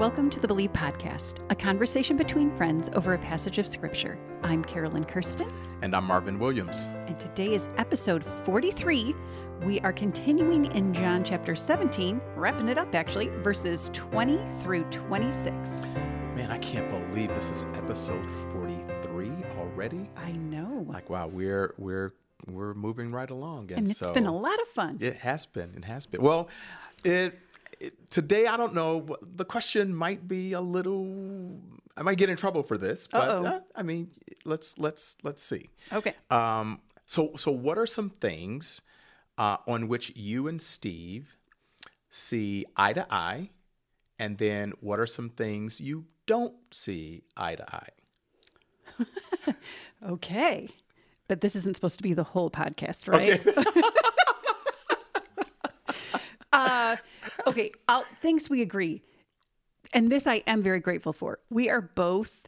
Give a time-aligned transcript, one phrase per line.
[0.00, 4.18] Welcome to the Believe Podcast, a conversation between friends over a passage of Scripture.
[4.42, 5.52] I'm Carolyn Kirsten.
[5.82, 6.88] And I'm Marvin Williams.
[7.06, 9.14] And today is episode 43.
[9.62, 15.52] We are continuing in John chapter 17, wrapping it up actually, verses 20 through 26.
[16.34, 20.08] Man, I can't believe this is episode 43 already.
[20.16, 20.86] I know.
[20.88, 22.14] Like, wow, we're we're
[22.46, 23.64] we're moving right along.
[23.68, 24.96] And, and it's so been a lot of fun.
[24.98, 25.74] It has been.
[25.76, 26.22] It has been.
[26.22, 26.48] Well,
[27.04, 27.38] it
[28.08, 29.16] today I don't know.
[29.22, 31.58] The question might be a little.
[31.96, 34.10] I might get in trouble for this, but uh, I mean,
[34.44, 35.70] let's let's let's see.
[35.92, 36.14] Okay.
[36.30, 36.80] Um.
[37.06, 38.82] So so what are some things
[39.38, 41.36] uh, on which you and Steve
[42.10, 43.50] see eye to eye,
[44.18, 47.88] and then what are some things you don't see eye to eye?
[50.08, 50.68] okay.
[51.28, 53.46] But this isn't supposed to be the whole podcast, right?
[53.46, 53.64] Okay.
[56.52, 56.96] uh,
[57.46, 59.02] okay, I'll, things we agree.
[59.92, 61.38] And this I am very grateful for.
[61.50, 62.40] We are both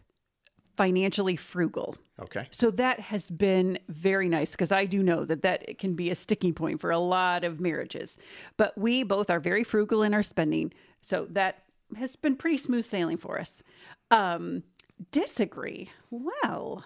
[0.76, 1.96] financially frugal.
[2.20, 2.46] Okay.
[2.50, 6.14] So that has been very nice because I do know that that can be a
[6.14, 8.16] sticking point for a lot of marriages.
[8.56, 10.72] But we both are very frugal in our spending.
[11.00, 11.64] So that
[11.96, 13.62] has been pretty smooth sailing for us.
[14.10, 14.62] Um,
[15.10, 15.90] disagree.
[16.10, 16.84] Well,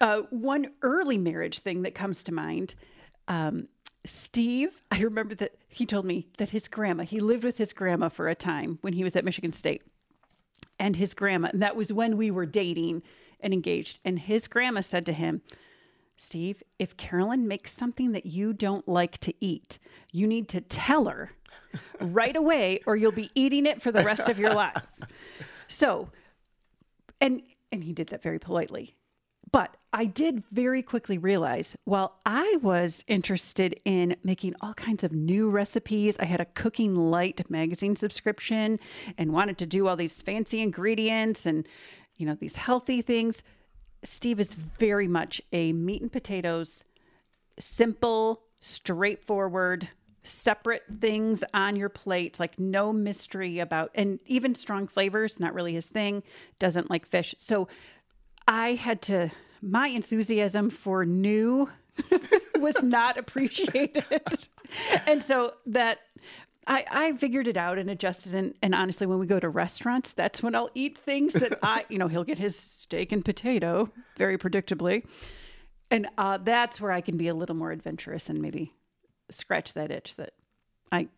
[0.00, 2.74] uh, one early marriage thing that comes to mind
[3.28, 3.68] um,
[4.04, 8.08] Steve, I remember that he told me that his grandma, he lived with his grandma
[8.08, 9.82] for a time when he was at Michigan State.
[10.78, 13.02] And his grandma, and that was when we were dating
[13.40, 14.00] and engaged.
[14.04, 15.40] And his grandma said to him,
[16.16, 19.78] Steve, if Carolyn makes something that you don't like to eat,
[20.12, 21.32] you need to tell her
[22.00, 24.82] right away or you'll be eating it for the rest of your life.
[25.66, 26.10] So,
[27.22, 28.94] and and he did that very politely.
[29.54, 35.12] But I did very quickly realize while I was interested in making all kinds of
[35.12, 38.80] new recipes, I had a Cooking Light magazine subscription
[39.16, 41.68] and wanted to do all these fancy ingredients and,
[42.16, 43.44] you know, these healthy things.
[44.02, 46.82] Steve is very much a meat and potatoes,
[47.56, 49.88] simple, straightforward,
[50.24, 55.74] separate things on your plate, like no mystery about, and even strong flavors, not really
[55.74, 56.24] his thing,
[56.58, 57.36] doesn't like fish.
[57.38, 57.68] So
[58.46, 59.30] I had to
[59.62, 61.70] my enthusiasm for new
[62.58, 64.48] was not appreciated.
[65.06, 66.00] and so that
[66.66, 68.34] I, I figured it out and adjusted.
[68.34, 71.84] And, and honestly, when we go to restaurants, that's when I'll eat things that I,
[71.88, 75.04] you know, he'll get his steak and potato very predictably.
[75.90, 78.72] And uh, that's where I can be a little more adventurous and maybe
[79.30, 80.32] scratch that itch that
[80.90, 81.08] I,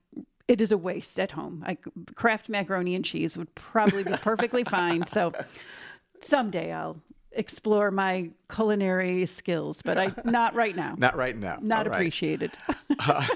[0.48, 1.64] it is a waste at home.
[1.66, 1.78] I
[2.14, 5.06] Kraft macaroni and cheese would probably be perfectly fine.
[5.06, 5.32] So
[6.22, 7.00] someday I'll
[7.36, 10.94] explore my culinary skills, but I not right now.
[10.98, 11.58] not right now.
[11.60, 12.52] Not appreciated.
[12.98, 13.26] uh,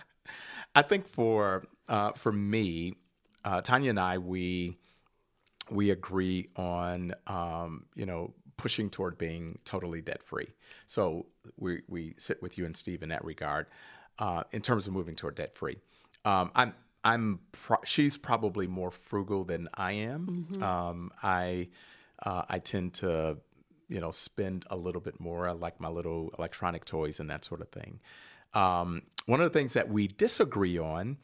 [0.74, 2.94] I think for uh, for me,
[3.44, 4.78] uh, Tanya and I, we
[5.70, 10.48] we agree on um, you know pushing toward being totally debt free.
[10.86, 11.26] So
[11.58, 13.66] we we sit with you and Steve in that regard,
[14.18, 15.78] uh, in terms of moving toward debt free.
[16.24, 16.74] Um, I'm
[17.04, 20.46] I'm pro- she's probably more frugal than I am.
[20.50, 20.62] Mm-hmm.
[20.62, 21.68] Um, I
[22.22, 23.38] uh, I tend to,
[23.88, 25.48] you know, spend a little bit more.
[25.48, 28.00] I like my little electronic toys and that sort of thing.
[28.54, 31.18] Um, one of the things that we disagree on,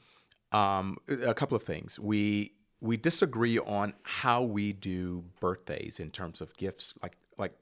[0.53, 1.99] um, a couple of things.
[1.99, 7.53] We we disagree on how we do birthdays in terms of gifts, like like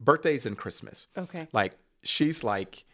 [0.00, 1.08] birthdays and Christmas.
[1.16, 1.48] Okay.
[1.52, 2.84] Like she's like,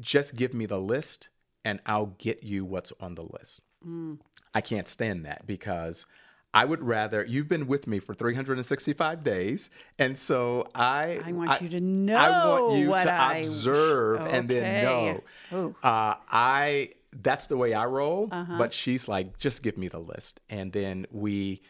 [0.00, 1.28] just give me the list
[1.64, 3.60] and I'll get you what's on the list.
[3.86, 4.18] Mm.
[4.54, 6.06] I can't stand that because
[6.52, 11.50] I would rather you've been with me for 365 days, and so I I want
[11.50, 12.16] I, you to know.
[12.16, 14.36] I want you to I, observe okay.
[14.36, 15.74] and then know.
[15.82, 18.28] Uh, I that's the way I roll.
[18.30, 18.58] Uh-huh.
[18.58, 21.62] But she's like, just give me the list, and then we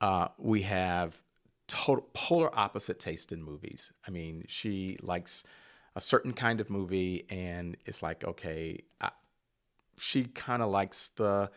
[0.00, 1.20] uh, we have
[1.66, 3.92] total polar opposite taste in movies.
[4.06, 5.44] I mean, she likes
[5.96, 9.10] a certain kind of movie, and it's like, okay, I,
[9.98, 11.50] she kind of likes the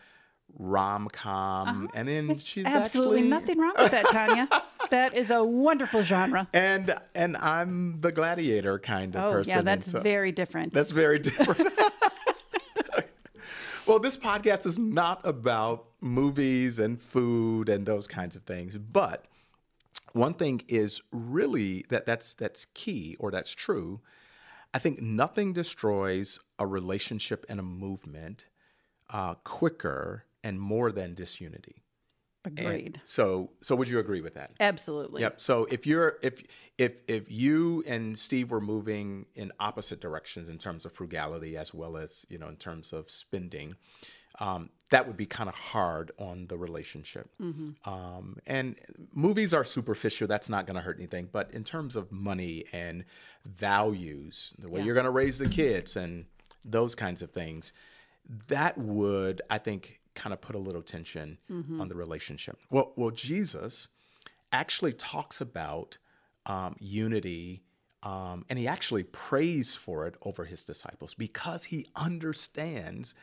[0.58, 1.86] rom com, uh-huh.
[1.94, 3.28] and then she's absolutely actually...
[3.28, 4.48] nothing wrong with that, Tanya.
[4.90, 6.48] that is a wonderful genre.
[6.52, 9.54] And and I'm the gladiator kind of oh, person.
[9.54, 10.72] yeah, that's so very different.
[10.72, 11.72] That's very different.
[13.86, 19.26] well, this podcast is not about movies and food and those kinds of things, but
[20.12, 24.00] one thing is really that that's that's key or that's true.
[24.72, 28.46] I think nothing destroys a relationship and a movement
[29.08, 31.82] uh, quicker and more than disunity.
[32.46, 32.96] Agreed.
[32.96, 34.50] And so, so would you agree with that?
[34.60, 35.22] Absolutely.
[35.22, 35.40] Yep.
[35.40, 36.42] So if you're if
[36.76, 41.72] if if you and Steve were moving in opposite directions in terms of frugality as
[41.72, 43.76] well as you know in terms of spending,
[44.40, 47.30] um, that would be kind of hard on the relationship.
[47.86, 48.76] Um, and
[49.14, 50.26] movies are superficial.
[50.28, 51.30] That's not going to hurt anything.
[51.32, 53.04] But in terms of money and
[53.46, 54.84] values, the way Yeah.
[54.86, 56.26] you're going to raise the kids and
[56.62, 57.72] those kinds of things,
[58.48, 61.38] that would, I think, kind of put a little tension
[61.80, 62.58] on the relationship.
[62.70, 63.88] Well, well, Jesus
[64.52, 65.98] actually talks about
[66.46, 67.62] um, unity.
[68.02, 73.14] Um, and he actually prays for it over his disciples because he understands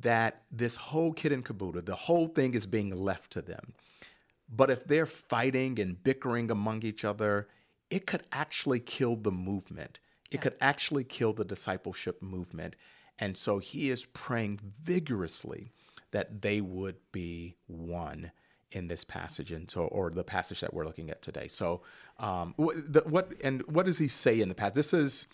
[0.00, 3.74] that this whole kid and caboodle, the whole thing is being left to them.
[4.48, 7.48] But if they're fighting and bickering among each other,
[7.90, 10.00] it could actually kill the movement.
[10.30, 12.76] It could actually kill the discipleship movement.
[13.18, 15.72] And so he is praying vigorously
[16.10, 18.32] that they would be one
[18.70, 21.48] in this passage and so or the passage that we're looking at today.
[21.48, 21.82] So
[22.18, 24.74] um what, the, what and what does he say in the past?
[24.74, 25.26] This is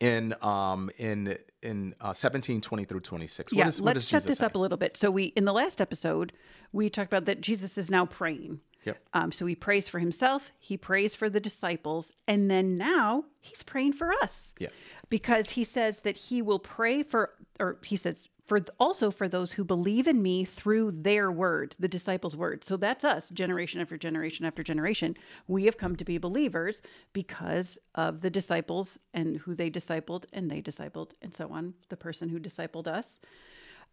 [0.00, 4.22] in um in in uh, 17 20 through 26 yeah, what is, what let's set
[4.24, 4.46] this say?
[4.46, 4.96] up a little bit.
[4.96, 6.32] So we in the last episode
[6.72, 8.60] we talked about that Jesus is now praying.
[8.84, 8.98] Yep.
[9.14, 13.62] Um, so he prays for himself, he prays for the disciples, and then now he's
[13.62, 14.52] praying for us.
[14.58, 14.68] Yeah.
[15.08, 19.52] Because he says that he will pray for, or he says for also for those
[19.52, 22.62] who believe in me through their word, the disciples' word.
[22.62, 25.16] So that's us, generation after generation after generation.
[25.48, 26.82] We have come to be believers
[27.12, 31.74] because of the disciples and who they discipled, and they discipled, and so on.
[31.88, 33.18] The person who discipled us.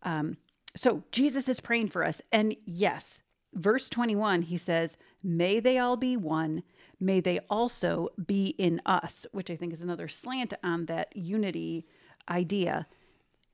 [0.04, 0.38] Um,
[0.76, 2.22] so Jesus is praying for us.
[2.32, 3.22] And yes,
[3.54, 6.64] verse 21, he says, May they all be one.
[7.00, 11.88] May they also be in us, which I think is another slant on that unity
[12.30, 12.88] idea.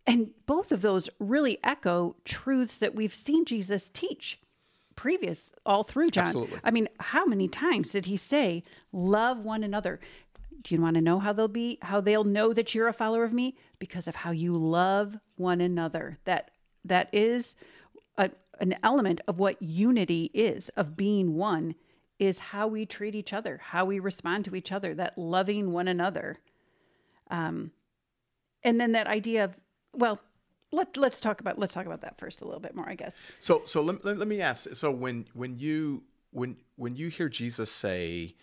[0.07, 4.39] And both of those really echo truths that we've seen Jesus teach
[4.95, 6.25] previous all through John.
[6.25, 6.59] Absolutely.
[6.63, 9.99] I mean, how many times did he say, love one another?
[10.63, 13.23] Do you want to know how they'll be how they'll know that you're a follower
[13.23, 16.17] of me because of how you love one another.
[16.25, 16.51] That
[16.83, 17.55] that is
[18.17, 21.75] a, an element of what unity is of being one
[22.17, 25.87] is how we treat each other, how we respond to each other, that loving one
[25.87, 26.35] another.
[27.29, 27.71] Um
[28.63, 29.55] and then that idea of
[29.97, 30.19] well,
[30.71, 33.13] let let's talk about let's talk about that first a little bit more, I guess.
[33.39, 34.75] So so let, let, let me ask.
[34.75, 38.35] So when when you when when you hear Jesus say,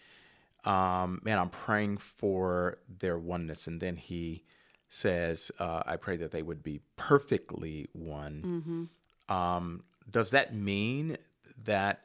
[0.64, 4.44] um, "Man, I'm praying for their oneness," and then he
[4.88, 8.88] says, uh, "I pray that they would be perfectly one."
[9.28, 11.16] Um, does that mean
[11.64, 12.04] that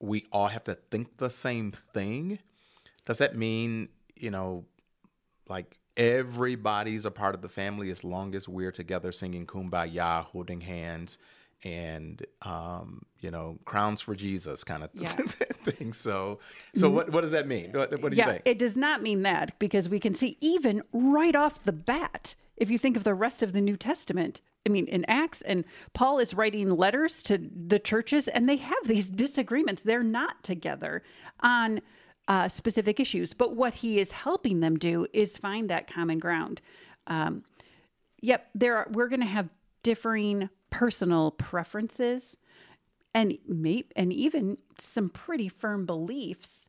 [0.00, 2.40] we all have to think the same thing?
[3.04, 4.64] Does that mean you know,
[5.48, 10.60] like everybody's a part of the family as long as we're together singing kumbaya holding
[10.60, 11.18] hands
[11.62, 15.08] and um, you know crowns for jesus kind of Yeah.
[15.64, 16.40] thing so
[16.74, 19.02] so what, what does that mean what, what do you yeah, think it does not
[19.02, 23.04] mean that because we can see even right off the bat, if you think of
[23.04, 25.64] the rest of the New Testament, I mean, in Acts, and
[25.94, 29.82] Paul is writing letters to the churches, and they have these disagreements.
[29.82, 31.02] They're not together
[31.40, 31.80] on
[32.28, 36.60] uh, specific issues, but what he is helping them do is find that common ground.
[37.06, 37.44] Um,
[38.20, 38.88] yep, there are.
[38.90, 39.48] We're going to have
[39.82, 42.38] differing personal preferences,
[43.12, 46.66] and may, and even some pretty firm beliefs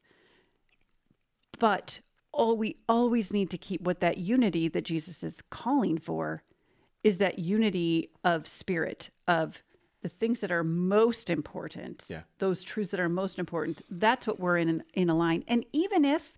[1.60, 2.00] but
[2.31, 6.44] all we always need to keep what that unity that Jesus is calling for
[7.04, 9.62] is that unity of spirit of
[10.06, 12.22] the things that are most important Yeah.
[12.38, 16.06] those truths that are most important that's what we're in in a line and even
[16.06, 16.34] if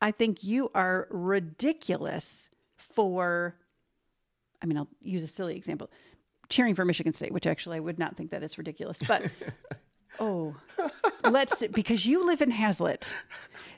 [0.00, 3.56] i think you are ridiculous for
[4.62, 5.90] i mean i'll use a silly example
[6.48, 9.22] cheering for michigan state which actually i would not think that it's ridiculous but
[10.20, 10.54] oh
[11.24, 13.14] let's because you live in Haslett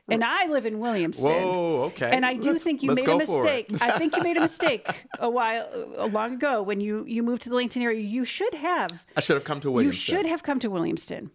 [0.08, 3.06] and i live in williamston whoa okay and I do Let's- think you made a
[3.06, 3.70] go for it.
[3.70, 3.82] mistake.
[3.82, 4.86] I think you made a mistake
[5.18, 8.00] a while, a long ago when you you moved to the Langton area.
[8.00, 9.04] You should have.
[9.16, 9.84] i should have come to Williamston.
[9.84, 11.30] You should have come to Williamston.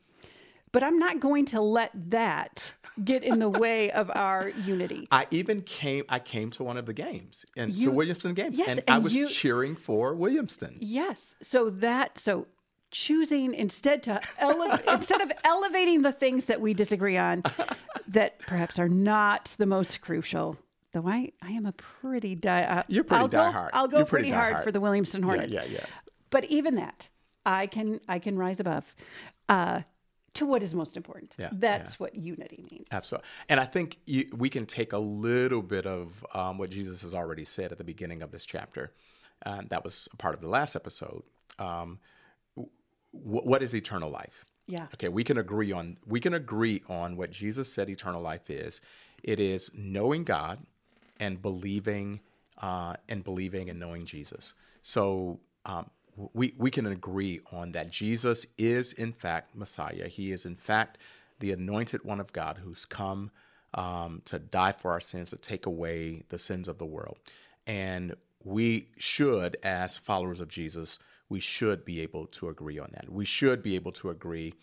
[0.72, 5.08] But I'm not going to let that get in the way of our unity.
[5.12, 6.04] I even came.
[6.10, 8.98] I came to one of the games and You- to Williamston games, Yes, and, I
[8.98, 10.78] was you- cheering for Williamston.
[10.82, 11.36] Yes.
[11.42, 12.48] So that so
[12.92, 17.44] choosing instead to ele- instead of elevating the things that we disagree on
[18.08, 20.58] that perhaps are not the most crucial.
[20.94, 22.64] Though I, I am a pretty die.
[22.64, 23.70] Uh, You're pretty I'll go, diehard.
[23.74, 24.64] I'll go You're pretty pretty, hard diehard.
[24.64, 25.52] for the Williamston Hornets.
[25.52, 25.86] yeah, yeah.
[26.30, 27.10] But even that,
[27.46, 28.96] I can I can rise above
[29.50, 29.82] uh,
[30.36, 31.34] to what is most important.
[31.38, 32.88] Yeah, That's what unity means.
[32.92, 33.28] Absolutely.
[33.50, 37.14] And I think you, we can take a little bit of um, what Jesus has
[37.14, 38.94] already said at the beginning of this chapter.
[39.46, 41.24] Um, that was a part of the last episode.
[41.60, 42.00] Um,
[43.24, 44.46] what is eternal life?
[44.68, 44.88] Yeah.
[44.96, 48.82] Okay, we can agree on we can agree on what Jesus said eternal life is.
[49.24, 50.60] It is knowing God
[51.20, 52.22] and believing
[52.62, 54.54] uh, and believing and knowing Jesus.
[54.82, 55.90] So um,
[56.34, 60.08] we, we can agree on that Jesus is, in fact, Messiah.
[60.08, 60.98] He is, in fact,
[61.40, 63.32] the anointed one of God who's come
[63.74, 67.18] um, to die for our sins, to take away the sins of the world.
[67.68, 73.10] And we should, as followers of Jesus, we should be able to agree on that.
[73.10, 74.54] We should be able to agree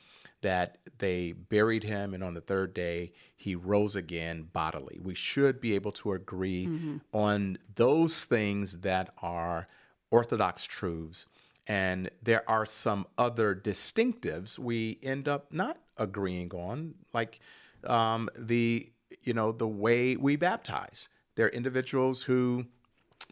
[0.42, 4.98] that they buried him and on the third day he rose again bodily.
[5.02, 6.96] We should be able to agree mm-hmm.
[7.12, 9.68] on those things that are
[10.10, 11.26] orthodox truths.
[11.66, 17.40] And there are some other distinctives we end up not agreeing on, like
[17.84, 18.90] um, the
[19.22, 21.08] you know the way we baptize.
[21.36, 22.66] There are individuals who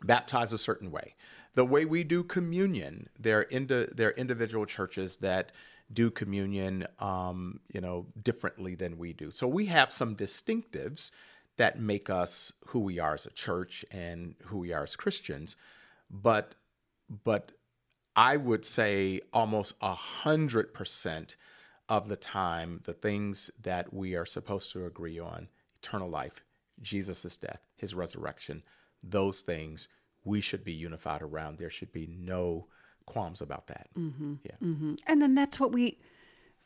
[0.05, 1.17] baptize a certain way.
[1.55, 5.53] The way we do communion, there are, indi- there are individual churches that
[5.93, 9.31] do communion, um, you know, differently than we do.
[9.31, 11.11] So we have some distinctives
[11.57, 15.57] that make us who we are as a church and who we are as Christians.
[16.09, 16.55] But,
[17.25, 17.53] but
[18.15, 21.37] I would say almost a hundred percent
[21.89, 25.49] of the time, the things that we are supposed to agree on,
[25.83, 26.45] eternal life,
[26.81, 28.63] Jesus' death, his resurrection,
[29.03, 29.89] those things
[30.25, 31.59] we should be unified around.
[31.59, 32.67] There should be no
[33.07, 33.89] qualms about that.
[33.99, 34.35] Mm-hmm.
[34.45, 34.57] Yeah.
[34.63, 34.95] Mm-hmm.
[35.07, 35.99] And then that's what we,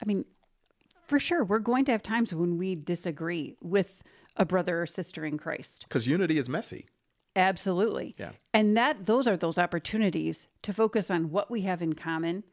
[0.03, 0.25] I mean,
[1.07, 4.03] for sure, we're going to have times when we disagree with
[4.37, 5.85] a brother or sister in Christ.
[5.89, 6.87] Because unity is messy.
[7.37, 8.15] Absolutely.
[8.19, 8.31] Yeah.
[8.53, 12.45] And that those are those opportunities to focus on what we have in common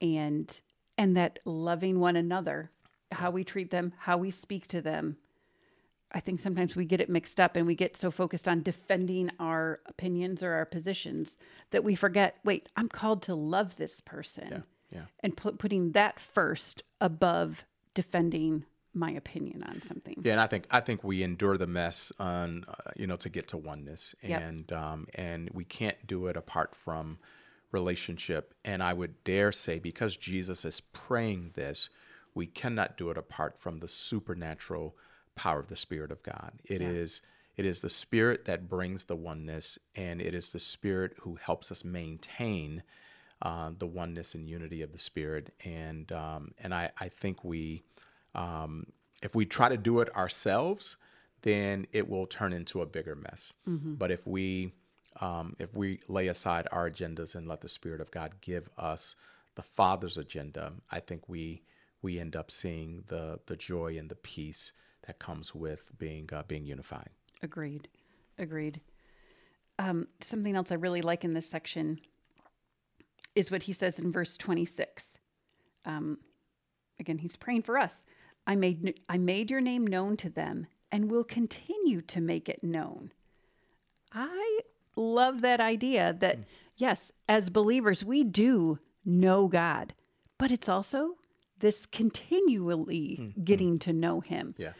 [0.00, 0.60] and
[0.96, 2.70] and that loving one another,
[3.12, 5.16] how we treat them, how we speak to them,
[6.12, 9.30] I think sometimes we get it mixed up and we get so focused on defending
[9.38, 11.36] our opinions or our positions
[11.70, 14.48] that we forget, wait, I'm called to love this person.
[14.50, 14.60] Yeah.
[14.90, 15.04] Yeah.
[15.20, 20.16] And put, putting that first above defending my opinion on something.
[20.22, 23.28] Yeah, and I think I think we endure the mess on uh, you know to
[23.28, 24.78] get to oneness, and yep.
[24.78, 27.18] um, and we can't do it apart from
[27.70, 28.54] relationship.
[28.64, 31.90] And I would dare say because Jesus is praying this,
[32.34, 34.96] we cannot do it apart from the supernatural
[35.38, 36.52] power of the Spirit of God.
[36.64, 36.88] It yeah.
[36.88, 37.22] is
[37.56, 41.72] it is the Spirit that brings the oneness, and it is the Spirit who helps
[41.72, 42.82] us maintain
[43.42, 45.52] uh, the oneness and unity of the Spirit.
[45.64, 47.82] And um, and I, I think we,
[48.34, 48.86] um,
[49.22, 50.96] if we try to do it ourselves,
[51.42, 53.52] then it will turn into a bigger mess.
[53.68, 53.94] Mm-hmm.
[53.94, 54.72] But if we
[55.20, 59.16] um, if we lay aside our agendas and let the Spirit of God give us
[59.56, 61.62] the Father's agenda, I think we
[62.02, 64.72] we end up seeing the the joy and the peace
[65.08, 67.08] that comes with being uh, being unified.
[67.42, 67.88] Agreed.
[68.38, 68.80] Agreed.
[69.80, 71.98] Um, something else I really like in this section
[73.34, 75.18] is what he says in verse 26.
[75.86, 76.18] Um,
[77.00, 78.04] again, he's praying for us.
[78.46, 82.62] I made I made your name known to them and will continue to make it
[82.62, 83.12] known.
[84.12, 84.60] I
[84.94, 86.44] love that idea that mm.
[86.76, 89.94] yes, as believers we do know God,
[90.36, 91.16] but it's also
[91.60, 93.44] this continually mm.
[93.44, 94.54] getting to know him.
[94.58, 94.72] Yeah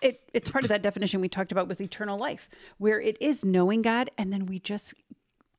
[0.00, 2.48] it, it's part of that definition we talked about with eternal life,
[2.78, 4.94] where it is knowing God and then we just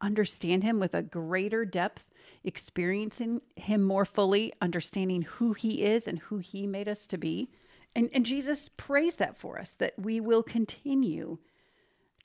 [0.02, 2.06] understand Him with a greater depth,
[2.44, 7.50] experiencing Him more fully, understanding who He is and who He made us to be.
[7.96, 11.38] And, and Jesus prays that for us, that we will continue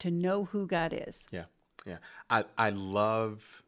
[0.00, 1.16] to know who God is.
[1.30, 1.44] Yeah.
[1.86, 1.98] Yeah.
[2.28, 3.62] I, I love.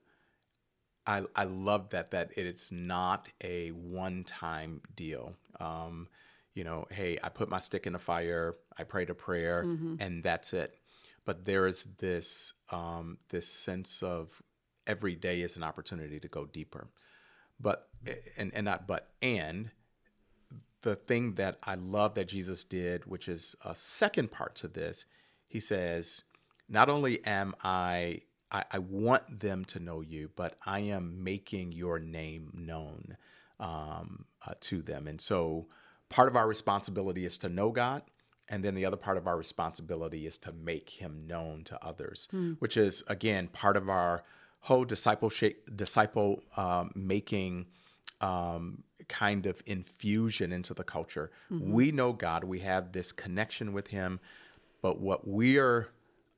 [1.07, 5.35] I, I love that that it's not a one time deal.
[5.61, 6.09] Um,
[6.55, 9.97] you know, hey, I put my stick in the fire, I prayed a prayer, mm-hmm.
[10.01, 10.75] and that's it.
[11.25, 14.43] But there is this um, this sense of
[14.87, 16.89] every day is an opportunity to go deeper.
[17.59, 17.89] But
[18.37, 19.71] and and not but and
[20.83, 25.05] the thing that I love that Jesus did, which is a second part to this,
[25.47, 26.23] he says,
[26.69, 31.73] not only am I I, I want them to know you, but I am making
[31.73, 33.17] your name known
[33.59, 35.09] um, uh, to them.
[35.09, 35.67] And so
[36.09, 38.03] part of our responsibility is to know God.
[38.49, 42.29] And then the other part of our responsibility is to make him known to others,
[42.33, 42.57] mm.
[42.59, 44.25] which is, again, part of our
[44.61, 47.67] whole discipleship, disciple um, making
[48.21, 51.31] um, kind of infusion into the culture.
[51.51, 51.73] Mm-hmm.
[51.73, 54.21] We know God, we have this connection with him,
[54.83, 55.89] but what we're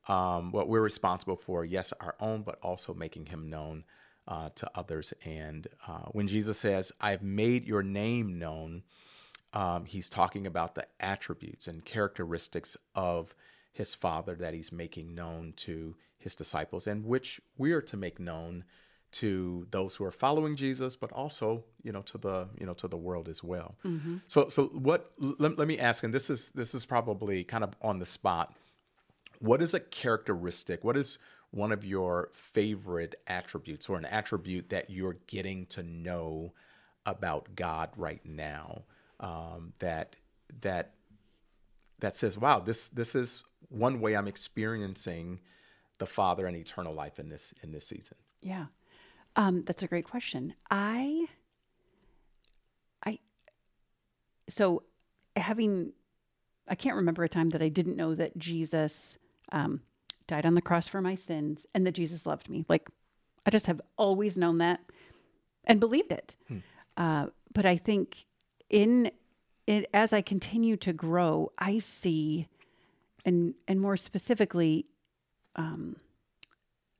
[0.07, 3.83] um, what we're responsible for, yes, our own, but also making him known
[4.27, 5.13] uh, to others.
[5.23, 8.83] And uh, when Jesus says, I've made your name known,
[9.53, 13.35] um, he's talking about the attributes and characteristics of
[13.71, 18.19] his father that he's making known to his disciples and which we are to make
[18.19, 18.63] known
[19.11, 22.87] to those who are following Jesus, but also, you know, to the, you know, to
[22.87, 23.75] the world as well.
[23.85, 24.17] Mm-hmm.
[24.27, 27.75] So, so what, let, let me ask, and this is, this is probably kind of
[27.81, 28.55] on the spot.
[29.39, 30.83] What is a characteristic?
[30.83, 31.17] What is,
[31.55, 36.51] one of your favorite attributes or an attribute that you're getting to know
[37.05, 38.83] about God right now
[39.21, 40.17] um, that
[40.61, 40.91] that
[41.99, 45.39] that says, "Wow, this this is one way I'm experiencing
[45.97, 48.65] the Father and eternal life in this in this season." Yeah.
[49.37, 50.53] Um, that's a great question.
[50.71, 51.25] I,
[53.05, 53.19] I,
[54.47, 54.83] so
[55.35, 55.91] having,
[56.69, 59.17] I can't remember a time that I didn't know that Jesus
[59.51, 59.81] um,
[60.27, 62.65] died on the cross for my sins and that Jesus loved me.
[62.67, 62.89] Like,
[63.45, 64.79] I just have always known that
[65.65, 66.35] and believed it.
[66.47, 66.57] Hmm.
[66.97, 68.25] Uh, but I think
[68.69, 69.11] in
[69.67, 72.47] it, as I continue to grow, I see,
[73.23, 74.85] and and more specifically,
[75.55, 75.97] um,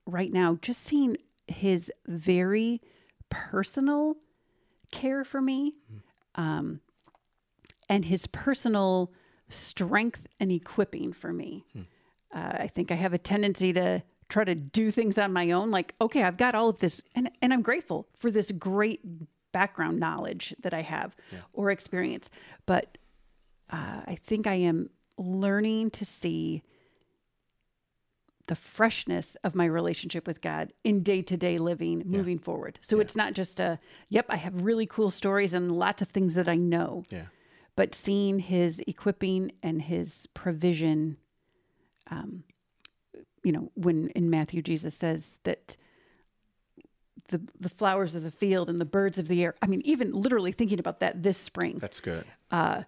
[0.06, 2.82] right now, just seeing his very
[3.30, 4.16] personal
[4.92, 5.74] care for me
[6.36, 6.80] um,
[7.90, 9.12] and his personal
[9.50, 11.66] strength and equipping for me.
[11.74, 11.82] Hmm.
[12.36, 15.72] Uh, I think I have a tendency to try to do things on my own.
[15.72, 19.02] Like, okay, I've got all of this, and, and I'm grateful for this great
[19.54, 21.40] background knowledge that I have yeah.
[21.54, 22.30] or experience.
[22.66, 22.98] But
[23.70, 26.62] uh, I think I am learning to see
[28.48, 32.44] the freshness of my relationship with God in day to day living moving yeah.
[32.44, 32.80] forward.
[32.82, 33.04] So yeah.
[33.04, 36.50] it's not just a, yep, I have really cool stories and lots of things that
[36.50, 37.06] I know.
[37.10, 37.26] Yeah.
[37.76, 41.18] But seeing his equipping and his provision,
[42.10, 42.44] um,
[43.44, 45.78] you know, when in Matthew Jesus says that
[47.30, 49.56] the the flowers of the field and the birds of the air.
[49.62, 51.78] I mean, even literally thinking about that this spring.
[51.80, 52.26] That's good.
[52.52, 52.84] Uh,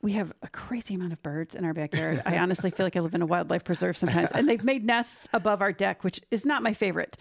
[0.00, 2.22] we have a crazy amount of birds in our backyard.
[2.26, 5.28] I honestly feel like I live in a wildlife preserve sometimes, and they've made nests
[5.32, 7.16] above our deck, which is not my favorite.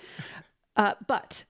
[0.76, 1.46] Uh, but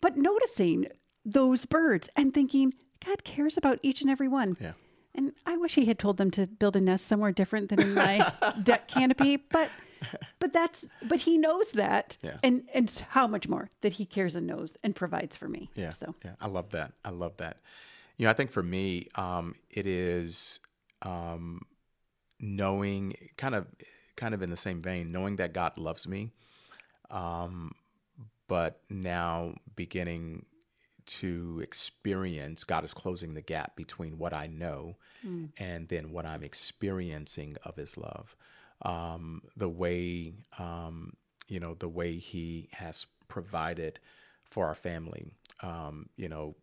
[0.00, 0.86] but noticing
[1.24, 4.56] those birds and thinking God cares about each and every one.
[4.60, 4.72] Yeah.
[5.18, 7.92] And I wish he had told them to build a nest somewhere different than in
[7.92, 8.32] my
[8.62, 9.68] deck canopy, but
[10.38, 12.36] but that's but he knows that, yeah.
[12.44, 15.70] and and how much more that he cares and knows and provides for me.
[15.74, 15.90] Yeah.
[15.90, 16.92] So yeah, I love that.
[17.04, 17.56] I love that.
[18.16, 20.60] You know, I think for me, um, it is
[21.02, 21.62] um,
[22.38, 23.66] knowing kind of
[24.14, 26.30] kind of in the same vein, knowing that God loves me,
[27.10, 27.72] um,
[28.46, 30.46] but now beginning
[31.08, 35.48] to experience God is closing the gap between what I know mm.
[35.58, 38.36] and then what I'm experiencing of His love.
[38.82, 41.14] Um, the way um,
[41.48, 43.98] you know the way He has provided
[44.50, 45.32] for our family.
[45.62, 46.56] Um, you know,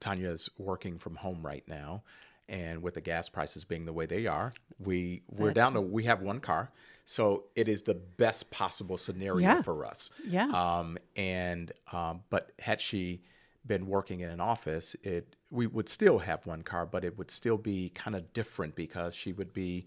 [0.00, 2.02] Tanya is working from home right now,
[2.48, 5.54] and with the gas prices being the way they are, we we're That's...
[5.54, 6.70] down to we have one car,
[7.04, 9.62] so it is the best possible scenario yeah.
[9.62, 10.10] for us.
[10.26, 10.48] Yeah.
[10.48, 13.22] Um, and um, but had she
[13.66, 17.30] been working in an office, it we would still have one car, but it would
[17.30, 19.86] still be kind of different because she would be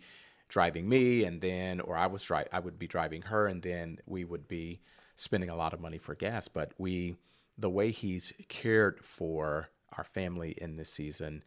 [0.50, 4.00] driving me, and then or I was dri- I would be driving her, and then
[4.06, 4.82] we would be
[5.16, 6.48] spending a lot of money for gas.
[6.48, 7.16] But we
[7.58, 11.44] the way he's cared for our family in this season,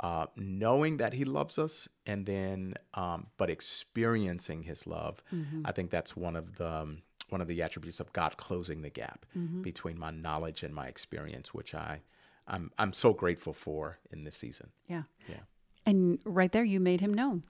[0.00, 5.22] uh, knowing that He loves us, and then um, but experiencing His love.
[5.34, 5.62] Mm-hmm.
[5.64, 8.90] I think that's one of the um, one of the attributes of God closing the
[8.90, 9.62] gap mm-hmm.
[9.62, 12.00] between my knowledge and my experience, which I
[12.46, 14.70] I'm I'm so grateful for in this season.
[14.88, 15.40] Yeah, yeah.
[15.86, 17.42] And right there, you made Him known.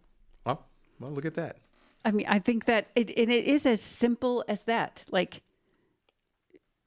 [0.47, 0.59] Oh,
[1.01, 1.57] well, look at that.
[2.05, 5.05] I mean, I think that it and it is as simple as that.
[5.11, 5.43] Like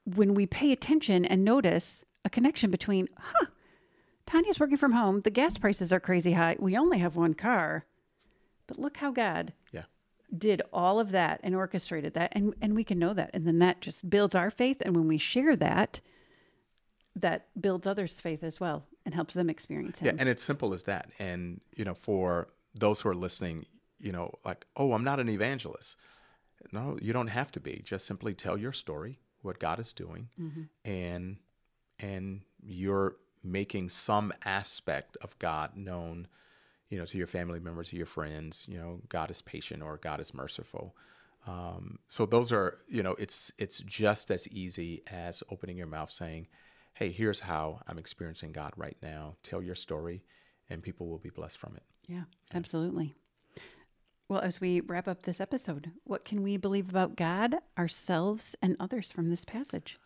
[0.06, 3.48] when we pay attention and notice a connection between, huh,
[4.26, 5.22] Tanya's working from home.
[5.22, 6.56] The gas prices are crazy high.
[6.60, 7.86] We only have one car.
[8.68, 9.54] But look how God.
[10.38, 12.32] Did all of that and orchestrated that.
[12.34, 13.32] And, and we can know that.
[13.34, 14.78] And then that just builds our faith.
[14.82, 16.02] And when we share that,
[17.16, 20.16] that builds others' faith as well and helps them experience Him.
[20.16, 20.22] Yeah.
[20.22, 21.12] And it's simple as that.
[21.20, 23.66] And, you know, for those who are listening,
[24.00, 25.96] you know, like, oh, I'm not an evangelist.
[26.72, 27.82] No, you don't have to be.
[27.84, 30.64] Just simply tell your story, what God is doing, mm-hmm.
[30.84, 31.38] and
[32.00, 36.28] and you're making some aspect of God known,
[36.90, 38.66] you know, to your family members, to your friends.
[38.68, 40.96] You know, God is patient or God is merciful.
[41.48, 46.12] Um, so those are, you know, it's it's just as easy as opening your mouth
[46.12, 46.48] saying,
[46.94, 50.24] "Hey, here's how I'm experiencing God right now." Tell your story,
[50.70, 51.84] and people will be blessed from it.
[52.08, 53.16] Yeah, absolutely.
[54.28, 58.76] Well, as we wrap up this episode, what can we believe about God, ourselves, and
[58.80, 59.98] others from this passage?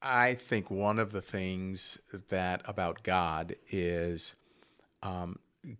[0.00, 1.98] I think one of the things
[2.30, 4.36] that about God is
[5.02, 5.38] um,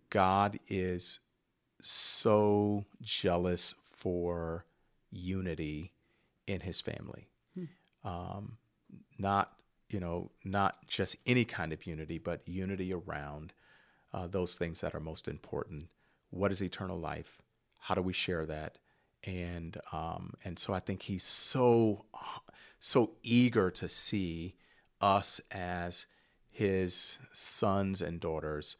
[0.09, 1.19] God is
[1.81, 4.65] so jealous for
[5.11, 5.93] unity
[6.47, 7.27] in his family.
[7.55, 8.07] Hmm.
[8.07, 8.57] Um,
[9.17, 9.53] not,
[9.89, 13.53] you know, not just any kind of unity, but unity around
[14.13, 15.87] uh, those things that are most important.
[16.29, 17.41] What is eternal life?
[17.79, 18.77] How do we share that?
[19.23, 22.05] and um, and so I think he's so
[22.79, 24.55] so eager to see
[24.99, 26.05] us as
[26.49, 28.75] his sons and daughters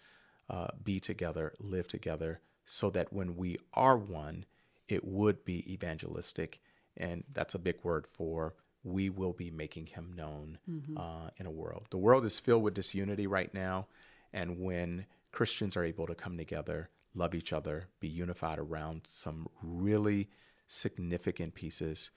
[0.52, 4.46] uh, be together, live together, so that when we are one,
[4.88, 6.60] it would be evangelistic,
[6.98, 10.98] and that's a big word for we will be making him known mm-hmm.
[10.98, 11.86] uh, in a world.
[11.92, 13.88] The world is filled with disunity right now,
[14.34, 19.48] and when Christians are able to come together, love each other, be unified around some
[19.62, 20.30] really
[20.68, 22.12] significant pieces,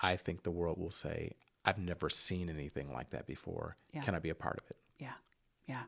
[0.00, 1.32] I think the world will say,
[1.64, 3.76] I've never seen anything like that before.
[3.92, 4.02] Yeah.
[4.02, 4.76] Can I be a part of it?
[4.98, 5.14] Yeah.
[5.66, 5.84] Yeah.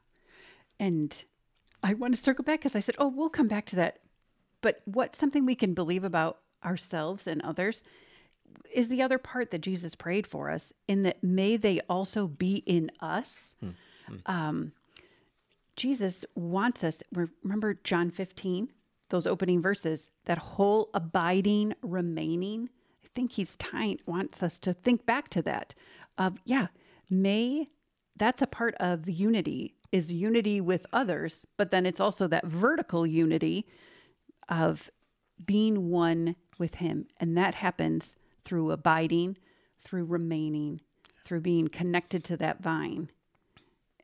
[0.80, 1.14] And
[1.82, 3.98] I want to circle back because I said, oh, we'll come back to that.
[4.60, 7.82] But what's something we can believe about ourselves and others
[8.72, 12.56] is the other part that Jesus prayed for us in that may they also be
[12.66, 13.54] in us.
[13.60, 13.70] Hmm.
[14.06, 14.16] Hmm.
[14.26, 14.72] Um,
[15.76, 18.70] Jesus wants us, remember John 15,
[19.10, 22.70] those opening verses, that whole abiding, remaining.
[23.04, 25.74] I think he's tying, wants us to think back to that
[26.18, 26.68] of, yeah,
[27.10, 27.68] may,
[28.16, 32.46] that's a part of the unity, is unity with others, but then it's also that
[32.46, 33.66] vertical unity
[34.48, 34.90] of
[35.44, 37.06] being one with him.
[37.18, 39.36] And that happens through abiding,
[39.80, 40.80] through remaining,
[41.24, 43.10] through being connected to that vine.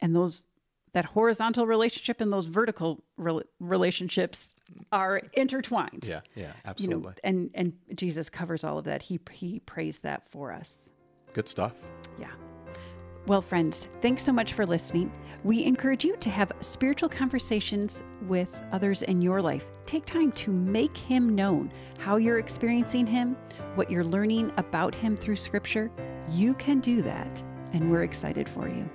[0.00, 0.44] And those
[0.92, 4.54] that horizontal relationship and those vertical re- relationships
[4.90, 6.04] are intertwined.
[6.06, 6.96] Yeah, yeah, absolutely.
[6.96, 9.02] You know, and and Jesus covers all of that.
[9.02, 10.76] He he prays that for us.
[11.32, 11.72] Good stuff.
[12.20, 12.30] Yeah.
[13.28, 15.12] Well, friends, thanks so much for listening.
[15.44, 19.66] We encourage you to have spiritual conversations with others in your life.
[19.86, 23.36] Take time to make Him known, how you're experiencing Him,
[23.76, 25.88] what you're learning about Him through Scripture.
[26.30, 28.90] You can do that, and we're excited for you.